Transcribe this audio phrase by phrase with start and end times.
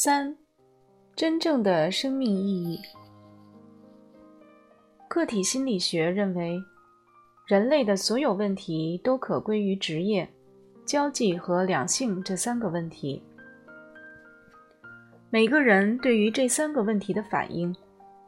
[0.00, 0.32] 三，
[1.16, 2.80] 真正的生命意义。
[5.08, 6.56] 个体心理学认为，
[7.48, 10.28] 人类的所有问题都可归于职业、
[10.86, 13.20] 交际和两性这三个问题。
[15.30, 17.74] 每个人对于这三个问题的反应，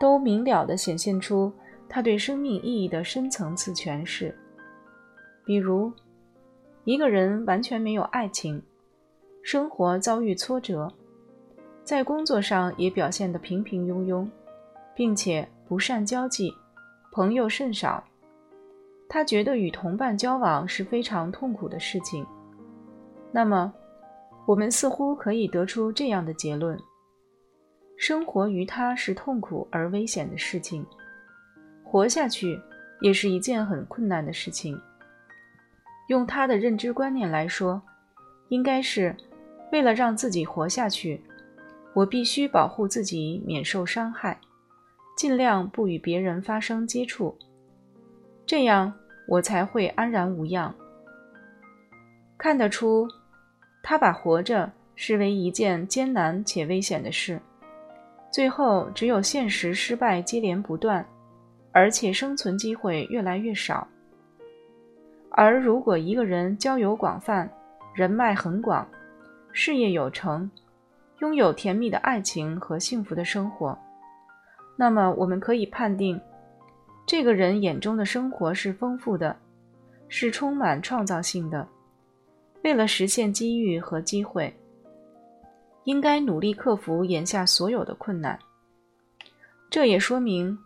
[0.00, 1.52] 都明了地显现出
[1.86, 4.34] 他对生命意义的深层次诠释。
[5.44, 5.92] 比如，
[6.84, 8.62] 一个人完全没有爱情，
[9.42, 10.90] 生活遭遇挫折，
[11.88, 14.28] 在工作上也表现得平平庸庸，
[14.94, 16.52] 并且不善交际，
[17.12, 18.04] 朋友甚少。
[19.08, 22.26] 他觉得与同伴交往是非常痛苦的事情。
[23.32, 23.72] 那么，
[24.44, 26.78] 我们似乎可以得出这样的结论。
[27.96, 30.84] 生活于他是痛苦而危险的事情，
[31.82, 32.60] 活下去
[33.00, 34.78] 也是一件很困难的事情。
[36.08, 37.80] 用他的认知观念来说，
[38.50, 39.16] 应该是
[39.72, 41.18] 为了让自己活下去，
[41.94, 44.38] 我必须保护自己免受伤害，
[45.16, 47.36] 尽量不与别人发生接触，
[48.46, 48.92] 这样
[49.26, 50.74] 我才会安然无恙。
[52.36, 53.08] 看得出，
[53.82, 57.40] 他把活着视为一件艰难且危险的事。
[58.30, 61.04] 最后，只有现实失败接连不断，
[61.72, 63.88] 而且生存机会越来越少。
[65.30, 67.50] 而如果一个人交友广泛，
[67.94, 68.86] 人脉很广，
[69.52, 70.48] 事业有成，
[71.20, 73.76] 拥有甜蜜的爱情和幸福的生活，
[74.76, 76.20] 那么我们可以判定，
[77.06, 79.36] 这个人眼中的生活是丰富的，
[80.08, 81.66] 是充满创造性的。
[82.62, 84.54] 为了实现机遇和机会。
[85.84, 88.38] 应该努力克服眼下所有的困难。
[89.70, 90.58] 这也说明，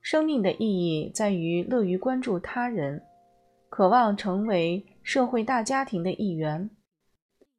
[0.00, 3.02] 生命的意义在于乐于关注他人，
[3.68, 6.70] 渴望成为社会大家庭的一员，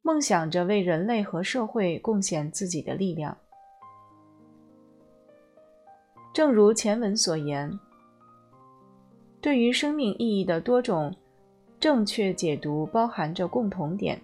[0.06, 3.36] 梦想着为人类和社会贡献自己的力量。
[6.32, 7.76] 正如前文所言，
[9.40, 11.12] 对于生命意义的多种
[11.80, 14.16] 正确解读包含着共同点，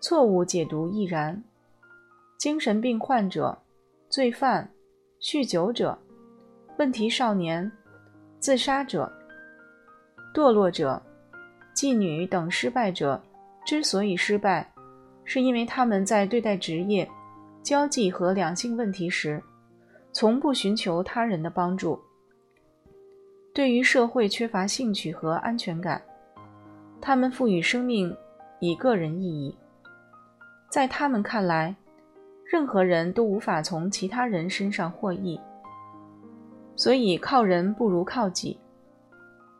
[0.00, 1.40] 错误解读亦然。
[2.36, 3.56] 精神病患者、
[4.08, 4.68] 罪犯、
[5.20, 5.96] 酗酒者、
[6.78, 7.70] 问题少年、
[8.40, 9.08] 自杀者、
[10.34, 11.00] 堕落者、
[11.76, 13.22] 妓女等失败者
[13.64, 14.69] 之所以失败，
[15.32, 17.08] 是因为他们在对待职业、
[17.62, 19.40] 交际和两性问题时，
[20.10, 21.96] 从不寻求他人的帮助，
[23.54, 26.02] 对于社会缺乏兴趣和安全感。
[27.00, 28.12] 他们赋予生命
[28.58, 29.56] 以个人意义，
[30.68, 31.76] 在他们看来。
[32.44, 35.40] 任何人都无法从其他人身上获益，
[36.74, 38.58] 所以靠人不如靠己。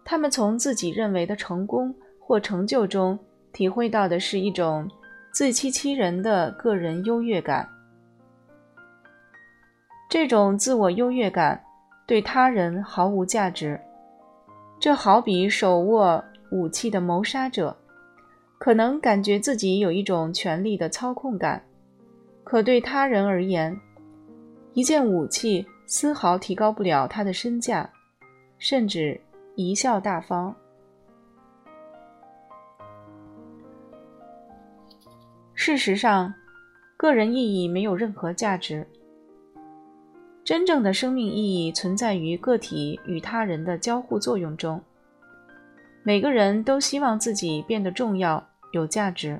[0.04, 3.16] 他们从自己认为的成功或成就中
[3.52, 4.90] 体会到的是一种
[5.32, 7.68] 自欺欺人的个人优越感。
[10.08, 11.62] 这种自我优越感
[12.06, 13.80] 对他人毫无价值。
[14.80, 17.76] 这好比手握武器的谋杀者，
[18.58, 21.62] 可能感觉自己有一种权力的操控感。
[22.42, 23.78] 可对他人而言，
[24.72, 27.88] 一件武器丝毫提高不了他的身价，
[28.58, 29.20] 甚至
[29.54, 30.52] 贻笑大方。
[35.62, 36.32] 事实上，
[36.96, 38.86] 个人意义没有任何价值。
[40.42, 44.80] 真正的生命意义存在于个体与他人的交互作用中。
[46.02, 49.38] 每个人都希望自己变得重要、有价值。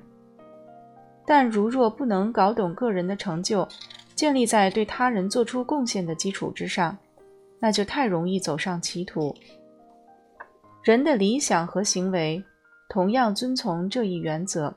[1.26, 3.66] 但如若不能搞懂个人的成就
[4.14, 6.94] 建立在对他人做出贡献的基础之上，
[7.58, 9.34] 那就太容易走上歧途。
[10.84, 12.44] 人的理想和行为
[12.90, 14.74] 同样遵从这一原则：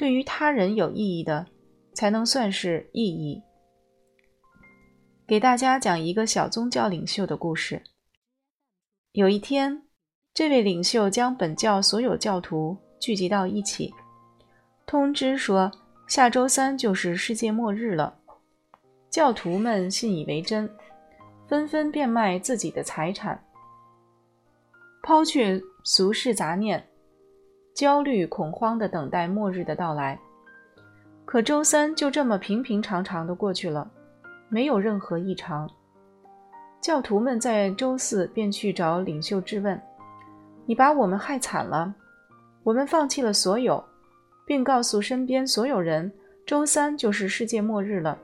[0.00, 1.46] 对于他人有意义的，
[1.92, 3.42] 才能算是意义。
[5.26, 7.82] 给大家讲一个小宗教领袖的故事。
[9.12, 9.82] 有一天，
[10.32, 13.92] 这位领袖将本教所有教徒聚集到一起。
[14.86, 15.70] 通知说，
[16.08, 18.18] 下周三就是世界末日了。
[19.10, 20.66] 教徒们信以为真，
[21.46, 23.44] 纷纷变卖自己的财产，
[25.02, 26.88] 抛却俗世杂念，
[27.80, 30.20] 焦虑恐慌地等待末日的到来。
[31.24, 33.90] 可周三就这么平平常常地过去了，
[34.50, 35.66] 没有任何异常。
[36.82, 39.80] 教徒们在周四便去找领袖质问
[40.68, 41.94] ：“你把我们害惨了，
[42.64, 43.82] 我们放弃了所有。”
[44.44, 46.12] 并告诉身边所有人，
[46.44, 48.18] 周三就是世界末日了。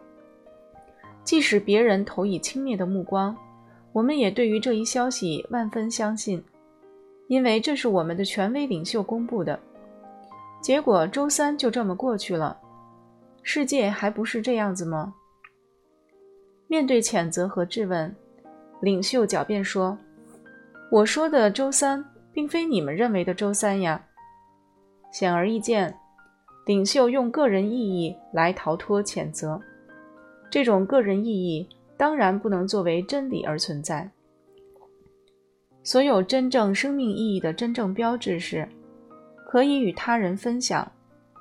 [1.25, 3.35] 即使别人投以轻蔑的目光，
[3.95, 6.45] 我们也对于这一消息万分相信，
[7.29, 9.59] 因为这是我们的权威领袖公布的。
[10.61, 12.59] 结果周三就这么过去了，
[13.43, 15.15] 世界还不是这样子吗？
[16.69, 18.15] 面对谴责和质问，
[18.81, 19.97] 领袖狡辩说
[20.91, 24.05] ：“我说的周三，并非你们认为的周三呀。”
[25.13, 25.97] 显而易见，
[26.67, 29.61] 领袖用个人意义来逃脱谴责，
[30.51, 34.11] 这种个人意义当然不能作为真理而存在。
[35.87, 38.69] 所有真正生命意义的真正标志是，
[39.47, 40.91] 可以与他人分享，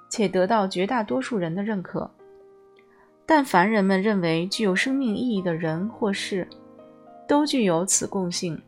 [0.07, 2.07] 且得到绝大多数人的认可。
[3.25, 6.47] 但凡人们认为具有生命意义的人或事，
[7.27, 8.61] 都具有此共性，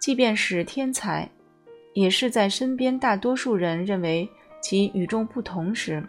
[0.00, 1.30] 即便是天才，
[1.94, 4.28] 也是在身边大多数人认为
[4.60, 6.02] 其与众不同时，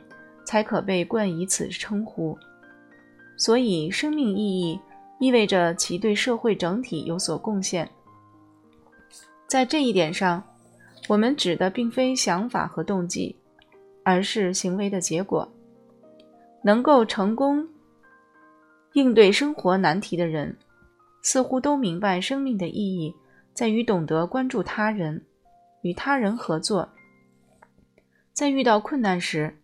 [0.46, 2.36] 才可被冠以此称呼。
[3.38, 4.80] 所以，生命意义
[5.20, 7.88] 意味着其对社会整体有所贡献。
[9.48, 10.44] 在这一点上，
[11.08, 13.36] 我们指的并非想法和动机，
[14.04, 15.48] 而是行为的结果。
[16.64, 17.68] 能够成功
[18.94, 20.56] 应对生活难题的人，
[21.22, 23.14] 似乎都明白生命的意义
[23.54, 25.22] 在于懂得关注他人，
[25.82, 26.88] 与他人合作，
[28.32, 29.56] 在遇到困难时，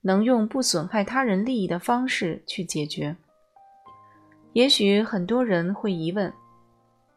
[0.00, 3.16] 能用不损害他人利益的方式去解决。
[4.52, 6.32] 也许很多人会疑问：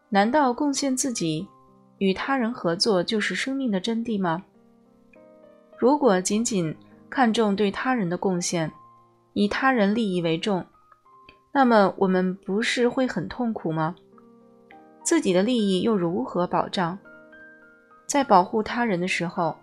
[0.09, 1.47] 难道贡献自己、
[2.01, 4.43] 与他人合作就是生命的真谛吗？
[5.77, 6.75] 如果仅仅
[7.11, 8.71] 看重对他人的贡献，
[9.33, 10.65] 以他人利益为重，
[11.51, 13.95] 那么我们不是会很痛苦吗？
[15.03, 16.97] 自己的利益又如何保障？
[18.07, 19.55] 在保护他人的时候，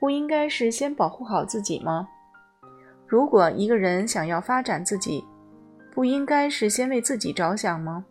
[0.00, 2.08] 不应该是先保护好自己吗？
[3.06, 5.22] 如果一个人想要发展自己，
[5.92, 8.06] 不应该是先为自己着想吗？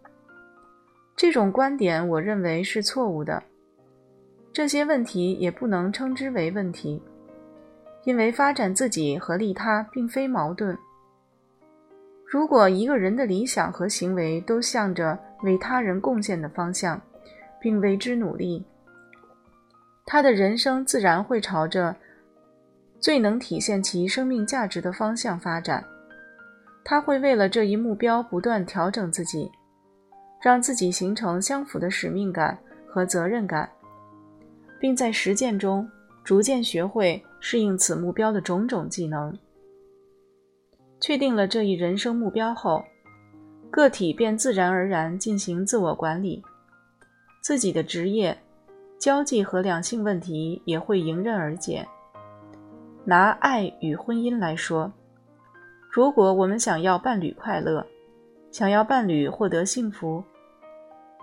[1.16, 3.42] 这种观点，我认为是错误的。
[4.54, 7.02] 这些问题也不能称之为问题，
[8.04, 10.78] 因为发展自己和利他并非矛盾。
[12.28, 17.02] 如果一个人的理想和行为都向着为他人贡献的方向，
[17.60, 18.64] 并为之努力，
[20.06, 21.96] 他的人生自然会朝着
[23.00, 25.84] 最能体现其生命价值的方向发展。
[26.84, 29.50] 他会为了这一目标不断调整自己，
[30.44, 32.56] 让自己形成相符的使命感
[32.88, 33.68] 和责任感，
[34.84, 35.90] 并在实践中
[36.26, 39.34] 逐渐学会适应此目标的种种技能。
[41.00, 42.84] 确定了这一人生目标后，
[43.72, 46.44] 个体便自然而然进行自我管理，
[47.40, 48.38] 自己的职业、
[49.00, 51.88] 交际和两性问题也会迎刃而解。
[53.06, 54.92] 拿爱与婚姻来说，
[55.90, 57.88] 如果我们想要伴侣快乐，
[58.52, 60.22] 想要伴侣获得幸福，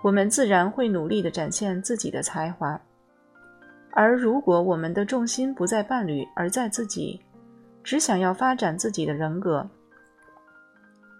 [0.01, 2.75] 我们自然会努力地展现自己的才华；
[3.93, 7.19] 而如果我们的重心不在伴侣，而在自己，
[7.83, 9.69] 只想要发展自己的人格，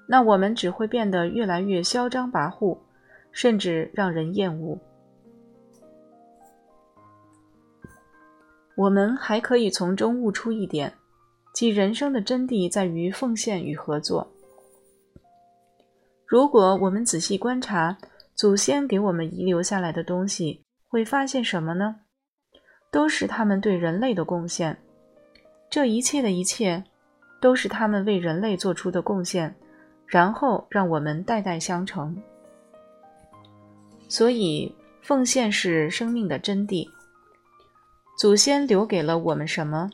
[0.07, 2.77] 那我们只会变得越来越嚣张跋扈，
[3.31, 4.77] 甚至让人厌恶。
[8.75, 10.93] 我们还可以从中悟出一点，
[11.53, 14.31] 即人生的真谛在于奉献与合作。
[16.25, 17.97] 如果我们仔细观察
[18.33, 21.97] 祖先给我们遗留下来的东西，会发现什么呢？
[22.91, 24.77] 都是他们对人类的贡献。
[25.69, 26.83] 这一切的一切，
[27.39, 29.55] 都是他们为人类做出的贡献，
[30.05, 32.15] 然后让我们代代相承。
[34.09, 36.85] 所以，奉献是生命的真谛。
[38.19, 39.89] 祖先留给了我们什么？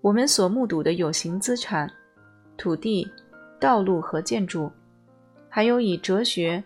[0.00, 1.88] 我们所目睹的有形资产、
[2.56, 3.08] 土地、
[3.60, 4.70] 道路和建筑，
[5.48, 6.62] 还有以哲学、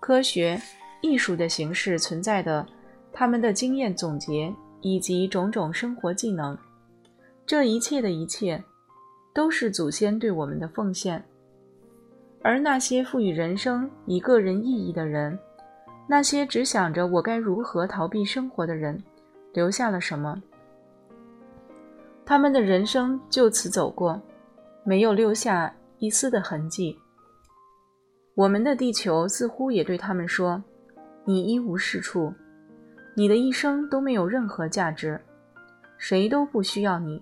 [0.00, 0.60] 科学、
[1.00, 2.66] 艺术的形式存在的
[3.12, 6.56] 他们的经验总结以及种种生活技能。
[7.44, 8.62] 这一切的一切，
[9.34, 11.24] 都是祖先对我们的奉献。
[12.42, 15.38] 而那些赋予人生以个人意义的人，
[16.08, 19.02] 那些只想着我该如何逃避生活的人，
[19.52, 20.40] 留下了什么？
[22.24, 24.20] 他们的人生就此走过，
[24.84, 26.98] 没有留下一丝的痕迹。
[28.34, 30.62] 我们的地球似乎也对他们说
[31.24, 32.32] ：“你一无是处，
[33.16, 35.18] 你的一生都没有任何价值，
[35.96, 37.20] 谁都不需要你。”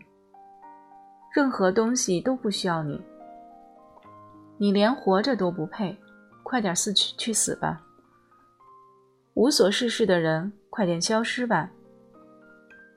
[1.33, 3.01] 任何东西都不需要你，
[4.57, 5.97] 你连活着都不配，
[6.45, 7.81] 快点死去去死吧！
[9.35, 11.71] 无所事事的人，快点消失吧！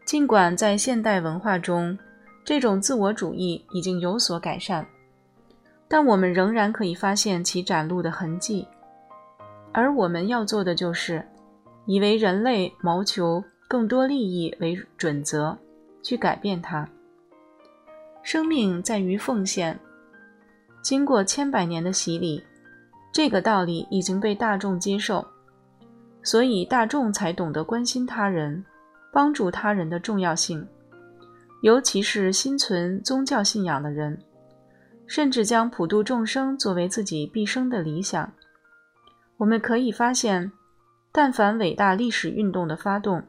[0.06, 1.98] 尽管在现代文化中，
[2.44, 4.86] 这种自我主义已经有所改善，
[5.88, 8.68] 但我们仍然可以发现其展露的痕迹。
[9.74, 11.27] 而我们要做的就是，
[11.88, 15.58] 以为人类谋求更多利益为准则，
[16.03, 16.88] 去改变它。
[18.22, 19.79] 生命在于奉献，
[20.82, 22.44] 经过千百年的洗礼，
[23.13, 25.25] 这个道理已经被大众接受，
[26.22, 28.63] 所以大众才懂得关心他人、
[29.13, 30.67] 帮助他人的重要性。
[31.62, 34.22] 尤其是心存宗教信仰的人，
[35.08, 38.29] 甚至将普度众生作为自己毕生的理想。
[39.38, 40.51] 我们可以发现，
[41.17, 43.24] 但凡伟大历史运动的发动，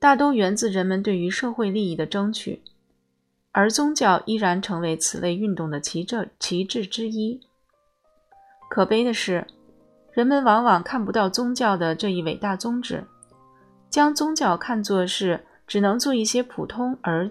[0.00, 2.60] 大都源自人们对于社会利益的争取，
[3.52, 7.40] 而宗教依然成为此类运动的旗帜旗帜之一。
[8.68, 9.46] 可悲的是，
[10.10, 13.04] 人们往往看不到宗教的这一伟大宗旨，
[13.88, 15.44] 将宗教看作是。
[15.64, 17.30] 只能做一些普通而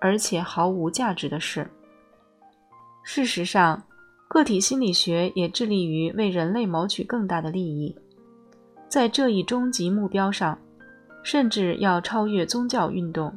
[0.00, 1.68] 而且毫无价值的事。
[3.02, 3.82] 事实上，
[4.28, 7.94] 个体心理学也致力于为人类谋取更大的利益，
[8.94, 10.56] 在这一终极目标上，
[11.24, 13.36] 甚至要超越宗教运动。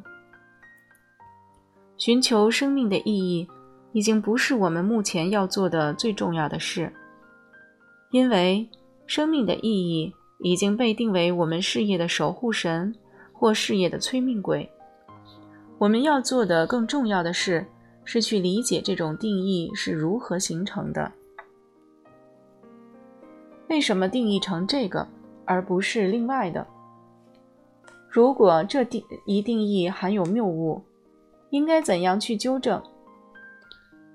[1.96, 3.48] 寻求生命的意义
[3.90, 6.92] 已经不是我们目前要做的最重要的事，
[8.12, 8.68] 因为
[9.08, 12.94] 生命的意义已经被定为我们事业的守护神。
[13.32, 14.68] 或事业的催命鬼，
[15.78, 17.66] 我们要做的更重要的事
[18.04, 21.10] 是去理解这种定义是如何形成的。
[23.68, 25.04] 为什么定义成这个
[25.48, 26.66] 而不是另外的？
[28.10, 30.82] 如果这定一定义含有谬误，
[31.48, 32.82] 应该怎样去纠正？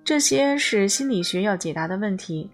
[0.05, 2.49] 这些是心理学要解答的问题，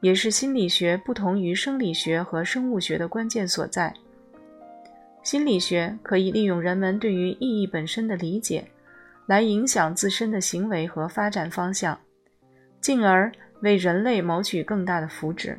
[0.00, 3.92] 也是心理学不同于生理学和生物学的关键所在。
[5.22, 8.64] 心理学可以利用人们对于意义本身的理解，
[9.26, 11.98] 来影响自身的行为和发展方向，
[12.80, 15.56] 进而为人类谋取更大的福祉。